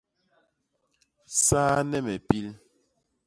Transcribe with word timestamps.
Saane 1.43 1.97
me 2.05 2.15
pil. 2.27 2.47